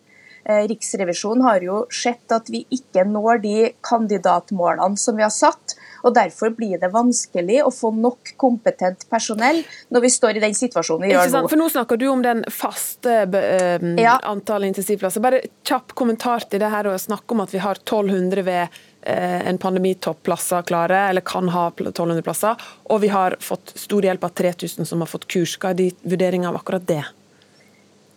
Eh, 0.45 0.67
Riksrevisjonen 0.69 1.47
har 1.47 1.65
jo 1.65 1.87
sett 1.89 2.33
at 2.33 2.51
vi 2.53 2.67
ikke 2.69 3.07
når 3.09 3.41
de 3.41 3.57
kandidatmålene 3.81 5.01
som 5.01 5.17
vi 5.17 5.25
har 5.25 5.33
satt 5.33 5.79
og 6.03 6.15
Derfor 6.17 6.53
blir 6.57 6.79
det 6.83 6.91
vanskelig 6.93 7.61
å 7.65 7.71
få 7.75 7.93
nok 7.95 8.35
kompetent 8.41 9.07
personell 9.11 9.63
når 9.93 10.05
vi 10.05 10.11
står 10.13 10.39
i 10.39 10.45
den 10.45 10.55
situasjonen 10.57 11.07
vi 11.07 11.13
gjør 11.15 11.31
nå. 11.33 11.43
For 11.51 11.61
Nå 11.61 11.69
snakker 11.73 12.01
du 12.01 12.07
om 12.11 12.23
den 12.25 12.45
faste 12.53 13.17
uh, 13.33 13.89
ja. 14.01 14.17
antallet 14.29 14.73
intensivplasser. 14.73 15.23
Bare 15.25 15.43
kjapp 15.67 15.95
kommentar 15.99 16.47
til 16.51 16.63
det 16.63 16.71
her 16.73 16.91
å 16.91 16.97
snakke 17.01 17.37
om 17.37 17.45
at 17.45 17.55
vi 17.55 17.63
har 17.63 17.81
1200 17.81 18.47
ved 18.47 18.79
uh, 19.07 19.41
en 19.49 19.61
pandemitopplasser 19.63 20.67
klare, 20.69 21.05
eller 21.11 21.25
kan 21.27 21.51
ha 21.55 21.69
1200 21.71 22.27
plasser, 22.27 22.71
og 22.91 23.03
vi 23.05 23.13
har 23.13 23.39
fått 23.43 23.75
stor 23.79 24.09
hjelp 24.09 24.27
av 24.27 24.35
3000 24.43 24.89
som 24.89 25.05
har 25.05 25.11
fått 25.11 25.29
kurs. 25.31 25.59
Hva 25.63 25.73
er 25.73 25.81
din 25.85 26.03
vurdering 26.03 26.49
av 26.49 26.59
akkurat 26.59 26.87
det? 26.89 27.03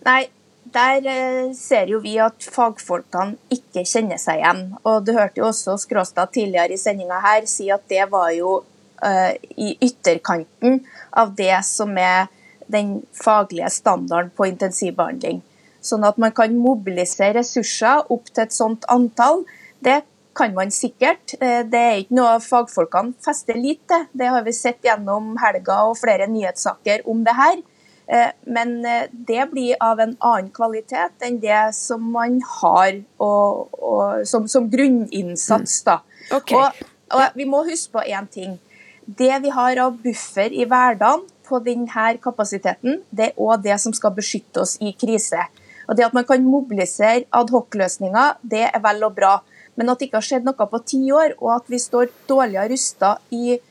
Nei, 0.05 0.25
der 0.73 1.05
eh, 1.07 1.53
ser 1.53 1.89
jo 1.91 1.99
vi 2.03 2.15
at 2.21 2.45
fagfolkene 2.51 3.37
ikke 3.53 3.85
kjenner 3.87 4.19
seg 4.21 4.41
igjen. 4.41 4.63
Og 4.83 5.05
Du 5.05 5.13
hørte 5.15 5.41
jo 5.41 5.49
også 5.49 5.77
Skråstad 5.81 6.33
tidligere 6.35 6.75
i 6.75 6.81
sendinga 6.81 7.19
her 7.23 7.45
si 7.49 7.69
at 7.73 7.85
det 7.91 8.07
var 8.11 8.31
jo 8.35 8.57
uh, 9.05 9.33
i 9.57 9.75
ytterkanten 9.83 10.81
av 11.11 11.35
det 11.37 11.53
som 11.67 11.93
er 11.97 12.27
den 12.71 13.03
faglige 13.13 13.69
standarden 13.69 14.31
på 14.35 14.49
intensivbehandling. 14.49 15.43
Sånn 15.85 16.05
at 16.07 16.17
man 16.17 16.33
kan 16.33 16.55
mobilisere 16.57 17.37
ressurser 17.37 18.09
opp 18.09 18.31
til 18.31 18.47
et 18.47 18.55
sånt 18.55 18.87
antall, 18.89 19.43
det 19.85 20.01
kan 20.35 20.55
man 20.55 20.71
sikkert. 20.73 21.35
Eh, 21.39 21.61
det 21.63 21.81
er 21.81 22.01
ikke 22.01 22.17
noe 22.17 22.39
fagfolkene 22.43 23.13
fester 23.23 23.55
lit 23.59 23.83
til. 23.87 24.07
Det 24.11 24.27
har 24.33 24.43
vi 24.43 24.53
sett 24.55 24.83
gjennom 24.83 25.35
helga 25.39 25.83
og 25.89 25.99
flere 26.01 26.27
nyhetssaker 26.31 27.05
om 27.11 27.23
det 27.23 27.35
her. 27.37 27.61
Eh, 28.07 28.31
men 28.45 28.85
eh, 28.85 29.07
det 29.09 29.47
blir 29.51 29.75
av 29.81 29.99
en 29.99 30.13
annen 30.19 30.51
kvalitet 30.53 31.25
enn 31.25 31.39
det 31.41 31.61
som 31.73 32.03
man 32.13 32.37
har 32.59 32.99
og, 33.17 33.73
og, 33.73 34.27
som, 34.29 34.45
som, 34.51 34.69
grunninnsats. 34.69 35.79
Da. 35.87 35.99
Mm. 36.05 36.35
Okay. 36.37 36.59
Og, 36.59 36.83
og, 37.17 37.23
vi 37.37 37.47
må 37.49 37.63
huske 37.65 37.97
på 37.97 38.05
én 38.05 38.29
ting. 38.29 38.59
Det 39.05 39.33
vi 39.41 39.53
har 39.53 39.81
av 39.81 39.97
buffer 40.01 40.53
i 40.53 40.67
hverdagen 40.69 41.25
på 41.45 41.59
denne 41.65 42.07
kapasiteten, 42.21 43.01
det 43.09 43.31
er 43.31 43.41
òg 43.41 43.65
det 43.65 43.77
som 43.81 43.93
skal 43.93 44.13
beskytte 44.13 44.63
oss 44.63 44.77
i 44.81 44.93
krise. 44.97 45.41
Og 45.85 45.97
Det 45.97 46.05
at 46.05 46.15
man 46.17 46.25
kan 46.25 46.41
mobilisere 46.41 47.27
adhoc-løsninger, 47.29 48.39
det 48.41 48.65
er 48.71 48.81
vel 48.81 49.05
og 49.05 49.13
bra. 49.17 49.35
Men 49.77 49.91
at 49.91 49.99
det 49.99 50.07
ikke 50.07 50.21
har 50.21 50.25
skjedd 50.25 50.47
noe 50.47 50.67
på 50.69 50.81
ti 50.87 51.01
år, 51.13 51.35
og 51.41 51.59
at 51.59 51.69
vi 51.69 51.77
står 51.81 52.09
dårligere 52.29 52.71
rusta 52.71 53.17
i 53.29 53.57
eh, 53.57 53.63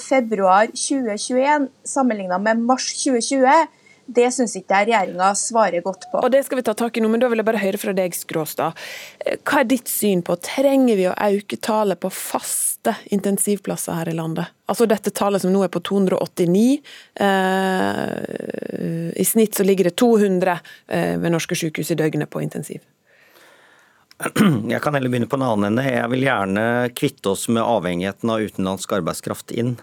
februar 0.00 0.70
2021 0.72 1.68
sammenlignet 1.84 2.40
med 2.42 2.62
mars 2.64 2.86
2020, 3.02 3.66
det 4.06 4.26
syns 4.34 4.52
ikke 4.58 4.76
jeg 4.76 4.88
regjeringa 4.90 5.30
svarer 5.38 5.84
godt 5.84 6.06
på. 6.10 6.20
Og 6.20 6.30
Det 6.32 6.44
skal 6.44 6.58
vi 6.60 6.66
ta 6.66 6.74
tak 6.76 6.96
i 6.96 7.00
nå, 7.02 7.08
men 7.08 7.22
da 7.22 7.28
vil 7.32 7.40
jeg 7.40 7.48
bare 7.48 7.62
høre 7.62 7.80
fra 7.80 7.94
deg, 7.96 8.16
Skråstad. 8.16 8.76
Eh, 9.24 9.38
hva 9.40 9.62
er 9.62 9.68
ditt 9.70 9.88
syn 9.88 10.22
på 10.24 10.36
Trenger 10.44 10.96
vi 10.98 11.08
å 11.08 11.14
øke 11.14 11.56
tallet 11.56 12.00
på 12.00 12.10
faste 12.12 12.94
intensivplasser 13.14 13.96
her 13.96 14.12
i 14.12 14.16
landet? 14.16 14.52
Altså 14.68 14.86
dette 14.88 15.12
tallet 15.14 15.42
som 15.42 15.52
nå 15.52 15.64
er 15.64 15.72
på 15.72 15.80
289. 15.80 16.82
Eh, 17.26 18.12
I 19.16 19.24
snitt 19.24 19.56
så 19.56 19.64
ligger 19.64 19.88
det 19.88 19.96
200 20.00 20.58
eh, 20.88 21.16
ved 21.20 21.32
norske 21.32 21.56
sykehus 21.56 21.94
i 21.94 22.00
døgnet 22.00 22.30
på 22.32 22.44
intensiv. 22.44 22.80
Jeg 24.72 24.80
kan 24.82 24.94
heller 24.94 25.10
begynne 25.10 25.28
på 25.30 25.38
en 25.38 25.46
annen 25.46 25.72
ende. 25.72 25.86
Jeg 25.90 26.10
vil 26.12 26.26
gjerne 26.26 26.64
kvitte 26.94 27.32
oss 27.32 27.48
med 27.50 27.64
avhengigheten 27.66 28.30
av 28.30 28.44
utenlandsk 28.46 28.94
arbeidskraft 29.00 29.54
inn. 29.54 29.74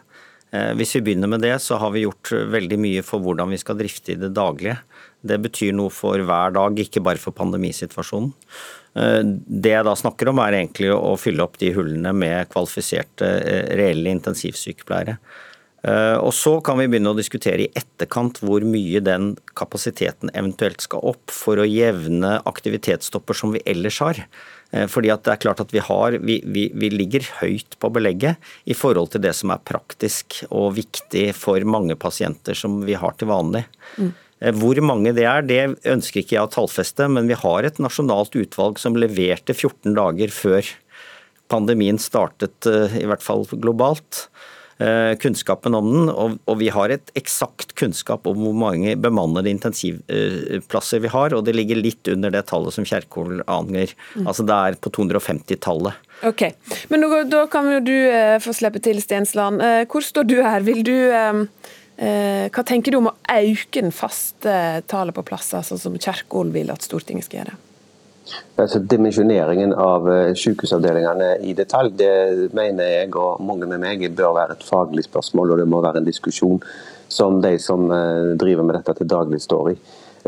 Eh, 0.56 0.72
hvis 0.80 0.96
vi 0.98 1.04
begynner 1.06 1.32
med 1.32 1.44
det, 1.44 1.58
så 1.64 1.80
har 1.82 1.92
vi 1.92 2.06
gjort 2.06 2.32
veldig 2.54 2.80
mye 2.80 3.04
for 3.06 3.24
hvordan 3.24 3.52
vi 3.52 3.60
skal 3.60 3.80
drifte 3.80 4.16
i 4.16 4.20
det 4.20 4.32
daglige. 4.36 4.78
Det 5.22 5.38
betyr 5.44 5.76
noe 5.78 5.92
for 5.94 6.24
hver 6.28 6.56
dag, 6.56 6.80
ikke 6.80 7.04
bare 7.04 7.22
for 7.22 7.36
pandemisituasjonen. 7.36 8.32
Eh, 8.96 9.22
det 9.24 9.76
jeg 9.76 9.88
da 9.88 9.96
snakker 10.00 10.32
om 10.32 10.42
er 10.44 10.62
egentlig 10.62 10.92
å 10.96 11.14
fylle 11.20 11.44
opp 11.44 11.60
de 11.62 11.74
hullene 11.76 12.16
med 12.16 12.52
kvalifiserte, 12.52 13.28
eh, 13.44 13.64
reelle 13.80 14.16
intensivsykepleiere. 14.16 15.20
Og 15.82 16.30
Så 16.38 16.52
kan 16.62 16.78
vi 16.78 16.86
begynne 16.86 17.10
å 17.10 17.18
diskutere 17.18 17.64
i 17.64 17.72
etterkant 17.74 18.38
hvor 18.46 18.62
mye 18.62 19.00
den 19.02 19.32
kapasiteten 19.58 20.30
eventuelt 20.38 20.84
skal 20.86 21.02
opp 21.10 21.34
for 21.34 21.58
å 21.58 21.66
jevne 21.66 22.36
aktivitetsstopper 22.46 23.40
som 23.40 23.56
vi 23.56 23.64
ellers 23.66 23.98
har. 24.06 24.20
Eh, 24.72 24.88
fordi 24.88 25.12
at 25.12 25.24
det 25.26 25.36
er 25.36 25.44
klart 25.46 25.62
at 25.64 25.74
vi, 25.74 25.84
har, 25.84 26.18
vi, 26.24 26.40
vi, 26.46 26.68
vi, 26.74 26.90
ligger 26.94 27.28
høyt 27.42 27.78
på 27.82 27.92
belegget 27.94 28.52
i 28.64 28.76
forhold 28.78 29.14
til 29.14 29.24
det 29.26 29.34
som 29.38 29.54
er 29.54 29.64
praktisk 29.68 30.42
og 30.50 30.76
viktig 30.80 31.32
for 31.38 31.64
mange 31.68 31.98
pasienter 32.00 32.58
som 32.58 32.82
vi 32.88 32.96
har 33.00 33.18
til 33.20 33.32
vanlig. 33.32 33.66
Mm. 33.98 34.14
Hvor 34.58 34.80
mange 34.82 35.12
det 35.14 35.28
er, 35.30 35.44
det 35.46 35.60
ønsker 35.86 36.24
ikke 36.24 36.34
jeg 36.34 36.48
å 36.48 36.54
tallfeste, 36.56 37.06
men 37.14 37.28
vi 37.30 37.38
har 37.38 37.68
et 37.68 37.78
nasjonalt 37.84 38.34
utvalg 38.40 38.80
som 38.82 38.98
leverte 38.98 39.54
14 39.54 39.94
dager 39.94 40.34
før 40.34 40.72
pandemien 41.52 42.00
startet, 42.02 42.56
eh, 42.66 43.02
i 43.04 43.06
hvert 43.10 43.26
fall 43.26 43.46
globalt. 43.52 44.30
Eh, 44.82 45.16
kunnskapen 45.16 45.76
om 45.78 45.90
den, 45.92 46.10
og 46.10 46.56
vi 46.58 46.72
har 46.74 46.90
et 46.90 47.12
eksakt 47.20 47.76
kunnskap 47.78 48.26
om 48.26 48.40
hvor 48.42 48.56
mange 48.58 48.96
bemannede 48.98 49.52
intensivplasser 49.52 51.04
vi 51.04 51.12
har, 51.12 51.36
og 51.38 51.44
det 51.46 51.54
ligger 51.54 51.78
litt 51.78 52.10
under 52.10 52.34
det 52.34 52.48
tallet 52.50 52.74
som 52.74 52.88
Kjerkol 52.88 53.44
angir. 53.46 53.94
Mm. 54.16 54.26
Altså 54.26 54.46
det 54.48 54.58
er 54.58 54.80
på 54.82 54.94
250-tallet. 54.98 56.10
Ok, 56.26 56.48
men 56.90 57.06
da, 57.06 57.22
da 57.30 57.44
kan 57.52 57.70
jo 57.76 57.84
du 57.86 57.94
eh, 57.94 58.40
få 58.42 58.56
slippe 58.58 58.82
til, 58.82 59.04
Stensland. 59.06 59.62
Eh, 59.62 59.84
hvor 59.92 60.06
står 60.06 60.26
du 60.32 60.40
her? 60.42 60.66
Vil 60.66 60.82
du 60.88 60.98
hva 62.02 62.64
tenker 62.66 62.90
du 62.90 62.98
om 62.98 63.12
å 63.12 63.18
øke 63.30 63.84
den 63.84 63.92
faste 63.94 64.54
tallet 64.90 65.14
på 65.14 65.22
plasser, 65.28 65.62
sånn 65.62 65.78
som 65.78 66.00
Kjerkol 66.02 66.50
vil 66.50 66.72
at 66.74 66.82
Stortinget 66.82 67.28
skal 67.28 67.44
gjøre? 67.44 67.60
Altså, 68.62 68.80
dimensjoneringen 68.86 69.74
av 69.74 70.08
eh, 70.12 70.34
sykehusavdelingene 70.38 71.32
i 71.50 71.56
detalj, 71.58 71.94
det 71.98 72.52
mener 72.56 72.92
jeg 72.92 73.16
og 73.18 73.42
mange 73.44 73.70
med 73.70 73.82
meg 73.82 74.04
bør 74.16 74.36
være 74.38 74.58
et 74.58 74.66
faglig 74.68 75.08
spørsmål, 75.08 75.56
og 75.56 75.62
det 75.62 75.70
må 75.72 75.82
være 75.82 76.02
en 76.02 76.08
diskusjon 76.08 76.62
som 77.12 77.42
de 77.44 77.56
som 77.60 77.88
eh, 77.92 78.36
driver 78.40 78.68
med 78.68 78.78
dette 78.78 78.96
til 79.00 79.10
daglig 79.10 79.42
står 79.42 79.72
i. 79.72 79.76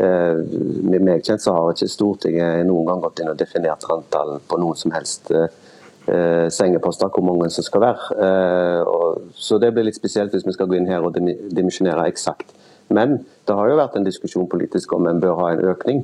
Eh, 0.02 0.40
med 0.90 1.06
meg 1.06 1.22
kjent 1.22 1.44
så 1.44 1.54
har 1.54 1.70
ikke 1.70 1.90
Stortinget 1.92 2.64
noen 2.66 2.90
gang 2.90 3.04
gått 3.04 3.22
inn 3.22 3.30
og 3.30 3.38
definert 3.38 3.86
antallet 3.94 4.42
på 4.48 4.58
noen 4.60 4.80
som 4.80 4.94
helst 4.94 5.32
sengeposter, 6.04 7.08
hvor 7.08 7.24
mange 7.24 7.46
som 7.48 7.64
skal 7.64 7.80
være. 7.80 8.18
Så 9.40 9.56
det 9.56 9.70
blir 9.72 9.86
litt 9.86 9.96
spesielt 9.96 10.34
hvis 10.36 10.44
vi 10.44 10.52
skal 10.52 10.68
gå 10.68 10.76
inn 10.76 10.90
her 10.90 11.00
og 11.00 11.16
dimensjonere 11.16 12.04
eksakt. 12.10 12.50
Men 12.92 13.22
det 13.48 13.56
har 13.56 13.70
jo 13.70 13.78
vært 13.78 13.96
en 13.96 14.04
diskusjon 14.04 14.50
politisk 14.52 14.92
om 14.92 15.08
en 15.08 15.22
bør 15.22 15.38
ha 15.38 15.46
en 15.54 15.64
økning. 15.72 16.02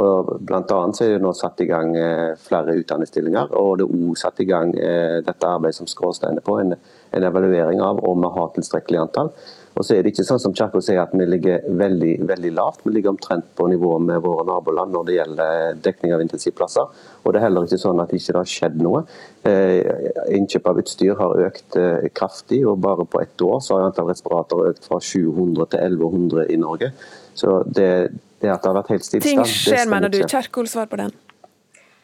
Og 0.00 0.34
blant 0.46 0.70
annet 0.72 0.96
så 0.96 1.04
er 1.04 1.16
det 1.16 1.24
nå 1.24 1.32
satt 1.36 1.60
i 1.60 1.68
gang 1.68 1.92
eh, 1.98 2.32
flere 2.40 2.76
utdanningsstillinger, 2.80 3.54
og 3.58 3.80
det 3.80 3.86
er 3.86 3.94
også 3.94 4.26
satt 4.26 4.42
i 4.44 4.48
gang 4.48 4.74
eh, 4.78 5.20
dette 5.26 5.48
arbeidet 5.48 5.76
som 5.76 5.88
Skråstein 5.90 6.40
er 6.40 6.46
på, 6.46 6.56
en, 6.62 6.76
en, 6.76 7.26
evaluering 7.26 7.82
av 7.84 8.00
om 8.08 8.22
vi 8.24 8.30
har 8.36 8.52
tilstrekkelig 8.54 9.02
antall. 9.02 9.32
Og 9.78 9.86
så 9.86 9.94
er 9.94 10.02
det 10.02 10.10
ikke 10.10 10.24
sånn 10.26 10.40
som 10.42 10.54
Kjerkol 10.56 10.82
sier 10.82 10.98
at 11.02 11.12
vi 11.14 11.26
ligger 11.28 11.66
veldig, 11.78 12.14
veldig 12.26 12.52
lavt, 12.56 12.80
vi 12.84 12.94
ligger 12.94 13.12
omtrent 13.12 13.52
på 13.56 13.68
nivå 13.70 13.92
med 14.02 14.22
våre 14.24 14.46
naboland 14.48 14.96
når 14.96 15.06
det 15.06 15.18
gjelder 15.18 15.78
dekning 15.84 16.14
av 16.16 16.24
intensivplasser. 16.24 17.04
Og 17.22 17.32
det 17.32 17.40
er 17.40 17.46
heller 17.46 17.68
ikke 17.68 17.80
sånn 17.84 18.02
at 18.02 18.10
det 18.10 18.18
ikke 18.18 18.38
har 18.40 18.50
skjedd 18.50 18.80
noe. 18.82 19.04
Eh, 19.46 19.78
innkjøp 20.36 20.72
av 20.72 20.82
utstyr 20.82 21.14
har 21.20 21.44
økt 21.46 21.78
kraftig, 22.16 22.64
og 22.66 22.82
bare 22.82 23.06
på 23.06 23.22
ett 23.22 23.46
år 23.46 23.62
så 23.62 23.78
har 23.78 23.90
antall 23.90 24.10
respiratorer 24.10 24.74
økt 24.74 24.90
fra 24.90 24.98
700 24.98 25.70
til 25.70 25.86
1100 25.86 26.50
i 26.50 26.58
Norge. 26.60 26.90
Så 27.38 27.60
det, 27.70 27.90
det 28.40 28.52
at 28.52 28.62
det 28.62 28.70
har 28.70 28.78
vært 28.80 28.94
helt 28.94 29.06
stillstand 29.06 29.44
Ting 29.44 29.50
skjer, 29.50 29.90
mener 29.90 30.12
du. 30.12 30.20
Kjerkol, 30.24 30.68
svar 30.70 30.88
på 30.90 31.00
den. 31.00 31.12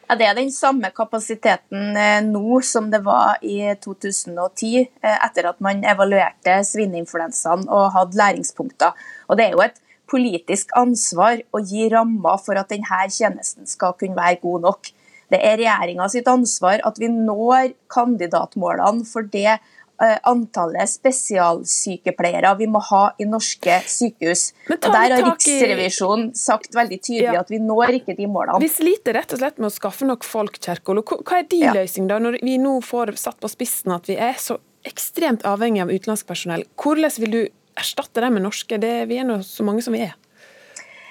Ja, 0.07 0.15
Det 0.15 0.25
er 0.25 0.35
den 0.37 0.51
samme 0.55 0.91
kapasiteten 0.95 1.97
eh, 1.99 2.21
nå 2.23 2.61
som 2.63 2.87
det 2.91 3.01
var 3.03 3.41
i 3.43 3.59
2010, 3.83 4.85
eh, 5.03 5.17
etter 5.25 5.49
at 5.49 5.59
man 5.59 5.83
evaluerte 5.83 6.61
svineinfluensaen 6.63 7.67
og 7.67 7.91
hadde 7.97 8.15
læringspunkter. 8.15 8.95
Og 9.27 9.37
Det 9.37 9.45
er 9.45 9.57
jo 9.57 9.65
et 9.65 9.81
politisk 10.07 10.71
ansvar 10.79 11.41
å 11.51 11.59
gi 11.59 11.89
rammer 11.91 12.39
for 12.39 12.55
at 12.55 12.71
denne 12.71 13.01
tjenesten 13.11 13.67
skal 13.67 13.97
kunne 13.99 14.15
være 14.15 14.39
god 14.45 14.63
nok. 14.69 14.93
Det 15.27 15.41
er 15.43 15.59
regjeringa 15.59 16.07
sitt 16.07 16.27
ansvar 16.31 16.79
at 16.87 16.99
vi 17.01 17.09
når 17.11 17.73
kandidatmålene 17.91 19.03
for 19.09 19.27
det 19.27 19.57
antallet 19.97 20.89
spesialsykepleiere 20.91 22.51
vi 22.59 22.67
må 22.69 22.81
ha 22.91 23.01
i 23.17 23.25
norske 23.25 23.79
sykehus. 23.89 24.51
Og 24.69 24.83
Der 24.83 25.15
har 25.15 25.25
Riksrevisjonen 25.25 26.29
sagt 26.37 26.77
veldig 26.77 26.99
tydelig 27.01 27.33
ja. 27.33 27.41
at 27.41 27.49
vi 27.49 27.59
når 27.63 27.99
ikke 28.01 28.17
de 28.17 28.29
målene. 28.29 28.61
Vi 28.61 28.69
sliter 28.71 29.17
rett 29.17 29.33
og 29.33 29.41
slett 29.41 29.57
med 29.57 29.71
å 29.71 29.73
skaffe 29.73 30.05
nok 30.05 30.27
folk, 30.27 30.59
Kjerkol. 30.61 31.01
Hva 31.01 31.41
er 31.41 31.49
din 31.49 31.65
ja. 31.65 31.73
løsning 31.79 32.09
da, 32.11 32.19
når 32.21 32.39
vi 32.45 32.59
nå 32.61 32.77
får 32.85 33.15
satt 33.17 33.41
på 33.41 33.49
spissen 33.51 33.95
at 33.95 34.09
vi 34.09 34.19
er 34.21 34.37
så 34.41 34.59
ekstremt 34.87 35.45
avhengig 35.47 35.83
av 35.83 35.91
utenlandsk 35.91 36.29
personell? 36.29 36.67
Hvordan 36.77 37.17
vil 37.23 37.33
du 37.33 37.41
erstatte 37.77 38.23
dem 38.23 38.37
med 38.37 38.47
norske? 38.47 38.79
Det, 38.81 38.93
vi 39.09 39.19
er 39.21 39.27
nå 39.27 39.41
så 39.45 39.65
mange 39.67 39.83
som 39.85 39.97
vi 39.97 40.05
er. 40.05 40.15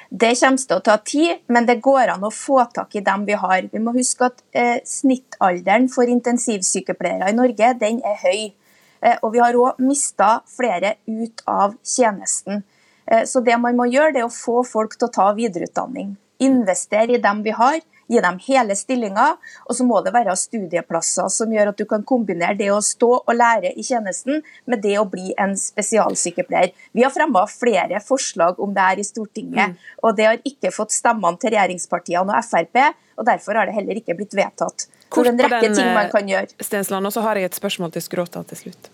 Det 0.07 0.37
kommer 0.39 0.63
til 0.63 0.77
å 0.77 0.85
ta 0.87 0.97
tid, 1.03 1.41
men 1.51 1.67
det 1.67 1.81
går 1.83 2.13
an 2.15 2.25
å 2.25 2.31
få 2.31 2.61
tak 2.75 2.95
i 2.95 3.03
dem 3.05 3.25
vi 3.27 3.35
har. 3.35 3.67
Vi 3.73 3.83
må 3.83 3.95
huske 3.97 4.29
at 4.31 4.43
eh, 4.55 4.79
Snittalderen 4.87 5.89
for 5.91 6.07
intensivsykepleiere 6.07 7.33
i 7.33 7.37
Norge 7.37 7.73
den 7.81 7.99
er 8.07 8.21
høy. 8.23 8.53
Eh, 9.01 9.19
og 9.23 9.33
vi 9.35 9.43
har 9.43 9.59
òg 9.59 9.83
mista 9.83 10.41
flere 10.57 10.97
ut 11.07 11.43
av 11.47 11.77
tjenesten. 11.85 12.63
Eh, 13.07 13.25
så 13.25 13.41
det 13.41 13.59
man 13.61 13.77
må 13.79 13.89
gjøre, 13.91 14.15
det 14.15 14.25
er 14.25 14.31
å 14.31 14.33
få 14.33 14.63
folk 14.67 14.97
til 14.97 15.09
å 15.09 15.15
ta 15.19 15.33
videreutdanning. 15.37 16.17
Investere 16.45 17.17
i 17.17 17.23
dem 17.23 17.43
vi 17.45 17.55
har, 17.57 17.81
gi 18.07 18.21
dem 18.23 18.39
hele 18.47 18.77
stillinger. 18.77 19.37
Og 19.67 19.77
så 19.79 19.87
må 19.87 20.01
det 20.05 20.13
være 20.15 20.35
studieplasser 20.39 21.31
som 21.33 21.53
gjør 21.53 21.73
at 21.73 21.81
du 21.81 21.87
kan 21.89 22.05
kombinere 22.07 22.57
det 22.59 22.71
å 22.73 22.83
stå 22.85 23.13
og 23.19 23.35
lære 23.35 23.73
i 23.75 23.85
tjenesten 23.87 24.43
med 24.67 24.83
det 24.85 24.97
å 25.01 25.07
bli 25.11 25.33
en 25.39 25.57
spesialsykepleier. 25.59 26.75
Vi 26.93 27.05
har 27.07 27.15
fremma 27.15 27.47
flere 27.51 28.03
forslag 28.05 28.61
om 28.63 28.75
det 28.77 28.91
her 28.91 29.03
i 29.03 29.07
Stortinget, 29.07 29.73
mm. 29.73 29.97
og 30.03 30.19
det 30.19 30.29
har 30.29 30.45
ikke 30.47 30.75
fått 30.75 30.95
stemmene 30.95 31.41
til 31.41 31.55
regjeringspartiene 31.55 32.37
og 32.37 32.47
Frp. 32.51 32.83
og 33.17 33.27
Derfor 33.27 33.61
har 33.61 33.69
det 33.69 33.79
heller 33.79 34.03
ikke 34.03 34.17
blitt 34.19 34.37
vedtatt. 34.37 34.89
Kort 35.17 35.33
en 35.33 35.41
rekke 35.41 35.65
den, 35.65 35.75
ting 35.79 35.91
man 35.97 36.13
kan 36.13 36.29
gjøre. 36.31 36.53
Stensland, 36.61 37.09
og 37.09 37.17
så 37.17 37.25
har 37.25 37.41
jeg 37.41 37.51
et 37.51 37.59
spørsmål 37.59 37.97
til 37.97 38.05
Skråta 38.05 38.45
til 38.53 38.67
slutt. 38.67 38.93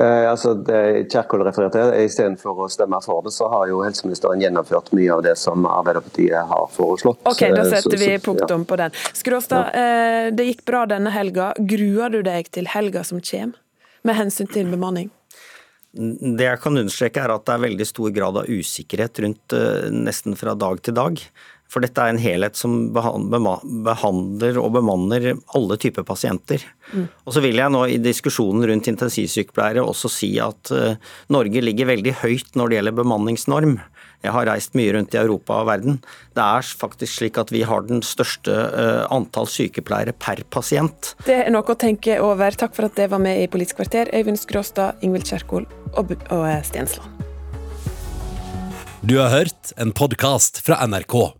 Eh, 0.00 0.30
altså 0.30 0.54
det 0.54 1.10
Kjerkol 1.12 1.42
refererte 1.44 1.76
til, 1.76 2.06
Istedenfor 2.06 2.62
å 2.64 2.68
stemme 2.72 3.00
for 3.04 3.26
det, 3.26 3.34
så 3.36 3.50
har 3.52 3.68
jo 3.68 3.82
helseministeren 3.84 4.40
gjennomført 4.40 4.88
mye 4.96 5.12
av 5.12 5.24
det 5.26 5.34
som 5.36 5.66
Arbeiderpartiet 5.68 6.48
har 6.52 6.68
foreslått. 6.72 7.20
Ok, 7.28 7.42
Da 7.52 7.66
setter 7.66 7.84
setter 7.84 8.00
vi 8.00 8.10
punktum 8.24 8.64
på 8.68 8.78
den. 8.80 8.96
Skråstad, 9.18 9.74
ja. 9.74 9.84
Eh, 9.84 10.32
det 10.32 10.48
gikk 10.48 10.64
bra 10.70 10.86
denne 10.88 11.12
helga. 11.12 11.52
Gruer 11.58 12.16
du 12.16 12.22
deg 12.24 12.48
til 12.54 12.70
helga 12.72 13.04
som 13.04 13.20
kommer, 13.20 13.60
med 14.02 14.16
hensyn 14.16 14.48
til 14.48 14.70
bemanning? 14.72 15.10
Det 15.92 16.46
jeg 16.46 16.60
kan 16.62 16.78
understreke 16.78 17.20
er 17.20 17.34
at 17.34 17.44
det 17.44 17.56
er 17.56 17.64
veldig 17.66 17.86
stor 17.88 18.12
grad 18.14 18.36
av 18.40 18.46
usikkerhet 18.48 19.20
rundt 19.24 19.56
nesten 19.90 20.38
fra 20.38 20.54
dag 20.54 20.80
til 20.86 20.94
dag. 20.94 21.18
For 21.70 21.84
dette 21.84 22.02
er 22.02 22.10
en 22.10 22.18
helhet 22.18 22.58
som 22.58 22.90
behandler 22.94 24.58
og 24.58 24.72
bemanner 24.74 25.28
alle 25.54 25.78
typer 25.78 26.06
pasienter. 26.06 26.64
Mm. 26.90 27.06
Og 27.26 27.36
så 27.36 27.42
vil 27.44 27.60
jeg 27.60 27.70
nå 27.70 27.84
i 27.86 28.00
diskusjonen 28.02 28.66
rundt 28.66 28.90
intensivsykepleiere 28.90 29.84
også 29.84 30.10
si 30.10 30.32
at 30.42 30.72
uh, 30.74 30.98
Norge 31.30 31.62
ligger 31.62 31.92
veldig 31.92 32.16
høyt 32.24 32.58
når 32.58 32.72
det 32.72 32.80
gjelder 32.80 32.98
bemanningsnorm. 32.98 33.78
Jeg 34.20 34.34
har 34.34 34.48
reist 34.50 34.74
mye 34.76 34.92
rundt 34.96 35.14
i 35.14 35.20
Europa 35.22 35.62
og 35.62 35.70
verden. 35.70 36.00
Det 36.36 36.44
er 36.44 36.72
faktisk 36.82 37.20
slik 37.20 37.38
at 37.40 37.52
vi 37.54 37.62
har 37.64 37.86
den 37.86 38.02
største 38.04 38.52
uh, 38.52 39.06
antall 39.14 39.48
sykepleiere 39.48 40.12
per 40.12 40.42
pasient. 40.52 41.14
Det 41.24 41.38
er 41.46 41.54
noe 41.54 41.64
å 41.64 41.78
tenke 41.78 42.18
over. 42.20 42.58
Takk 42.58 42.76
for 42.76 42.90
at 42.90 42.98
det 42.98 43.08
var 43.14 43.22
med 43.22 43.40
i 43.40 43.48
Politisk 43.50 43.80
kvarter, 43.80 44.10
Øyvind 44.12 44.42
Skråstad, 44.42 45.00
Ingvild 45.06 45.30
Kjerkol 45.30 45.70
og, 45.94 46.16
og 46.34 46.46
eh, 46.50 46.60
Stensland. 46.66 47.26
Du 49.00 49.16
har 49.16 49.32
hørt 49.32 49.72
en 49.80 49.94
podkast 49.96 50.60
fra 50.66 50.82
NRK. 50.84 51.39